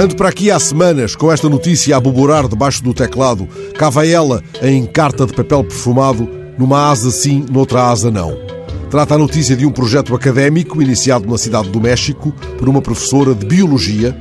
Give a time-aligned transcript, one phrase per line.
[0.00, 3.46] Ando para aqui há semanas com esta notícia a buburar debaixo do teclado.
[3.76, 6.26] Cá vai ela em carta de papel perfumado,
[6.56, 8.34] numa asa sim, noutra asa não.
[8.88, 13.34] Trata a notícia de um projeto académico iniciado na cidade do México por uma professora
[13.34, 14.16] de biologia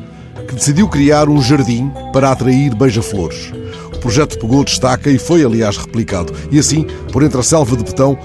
[0.50, 3.54] que decidiu criar um jardim para atrair beija-flores.
[3.86, 6.34] O projeto pegou destaca e foi, aliás, replicado.
[6.52, 8.20] E assim, por entre a selva de betão,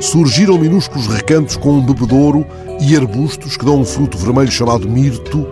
[0.00, 2.44] surgiram minúsculos recantos com um bebedouro
[2.80, 5.46] e arbustos que dão um fruto vermelho chamado mirto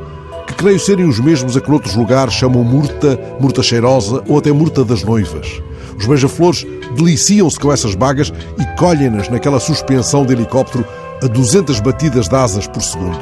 [0.65, 4.83] creio serem os mesmos a que noutros lugares chamam murta, murta cheirosa ou até murta
[4.83, 5.61] das noivas.
[5.99, 10.83] Os beija-flores deliciam-se com essas bagas e colhem-nas naquela suspensão de helicóptero
[11.23, 13.21] a 200 batidas de asas por segundo.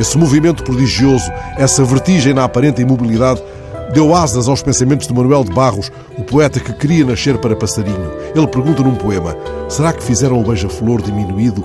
[0.00, 3.42] Esse movimento prodigioso, essa vertigem na aparente imobilidade,
[3.92, 8.10] deu asas aos pensamentos de Manuel de Barros, o poeta que queria nascer para passarinho.
[8.34, 9.36] Ele pergunta num poema:
[9.68, 11.62] será que fizeram o beija-flor diminuído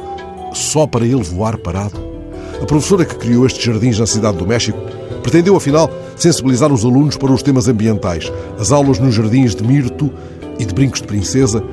[0.51, 2.16] só para ele voar parado?
[2.61, 4.79] A professora que criou estes jardins na cidade do México
[5.21, 8.31] pretendeu, afinal, sensibilizar os alunos para os temas ambientais.
[8.59, 10.11] As aulas nos jardins de mirto
[10.57, 11.63] e de brincos de princesa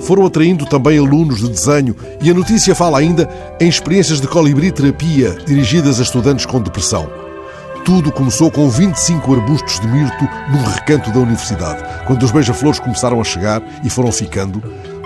[0.00, 3.28] foram atraindo também alunos de desenho e a notícia fala ainda
[3.58, 7.08] em experiências de colibri-terapia dirigidas a estudantes com depressão.
[7.84, 11.82] Tudo começou com 25 arbustos de mirto num recanto da universidade.
[12.06, 14.62] Quando os beija-flores começaram a chegar e foram ficando,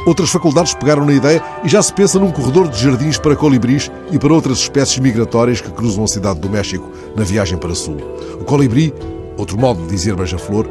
[0.09, 3.91] Outras faculdades pegaram na ideia e já se pensa num corredor de jardins para colibris
[4.11, 7.99] e para outras espécies migratórias que cruzam a cidade do México na viagem para sul.
[8.41, 8.95] O colibri,
[9.37, 10.67] outro modo de dizer beija-flor,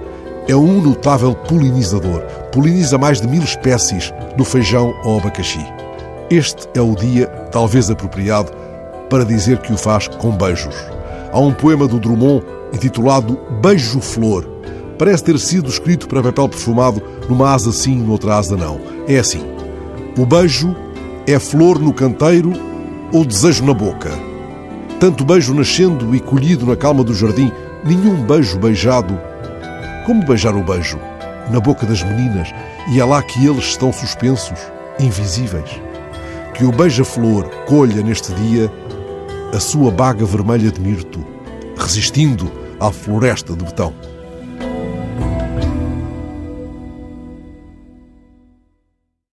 [0.48, 2.22] é um notável polinizador.
[2.52, 5.64] Poliniza mais de mil espécies, do feijão ao abacaxi.
[6.32, 8.52] Este é o dia, talvez apropriado,
[9.08, 10.76] para dizer que o faz com beijos.
[11.32, 12.44] Há um poema do Drummond
[12.74, 14.50] intitulado Beijo-Flor.
[14.98, 19.42] Parece ter sido escrito para papel perfumado numa asa sim, noutra asa não é assim:
[20.18, 20.76] o beijo
[21.26, 22.52] é flor no canteiro
[23.14, 24.12] ou desejo na boca.
[25.00, 27.52] Tanto beijo nascendo e colhido na calma do jardim,
[27.86, 29.20] nenhum beijo beijado.
[30.06, 31.00] Como beijar o beijo?
[31.52, 32.50] Na boca das meninas,
[32.92, 34.60] e é lá que eles estão suspensos,
[35.00, 35.70] invisíveis.
[36.54, 38.72] Que o beija-flor colha neste dia
[39.54, 41.24] a sua baga vermelha de mirto,
[41.78, 43.94] resistindo à floresta de betão.